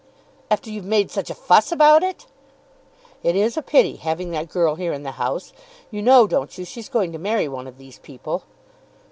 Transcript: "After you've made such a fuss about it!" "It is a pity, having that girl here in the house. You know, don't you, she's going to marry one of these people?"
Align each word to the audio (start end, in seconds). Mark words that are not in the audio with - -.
"After 0.49 0.71
you've 0.71 0.83
made 0.83 1.11
such 1.11 1.29
a 1.29 1.35
fuss 1.35 1.71
about 1.71 2.01
it!" 2.01 2.25
"It 3.21 3.35
is 3.35 3.55
a 3.55 3.61
pity, 3.61 3.97
having 3.97 4.31
that 4.31 4.49
girl 4.49 4.73
here 4.73 4.93
in 4.93 5.03
the 5.03 5.11
house. 5.11 5.53
You 5.91 6.01
know, 6.01 6.25
don't 6.25 6.57
you, 6.57 6.65
she's 6.65 6.89
going 6.89 7.11
to 7.11 7.19
marry 7.19 7.47
one 7.47 7.67
of 7.67 7.77
these 7.77 7.99
people?" 7.99 8.41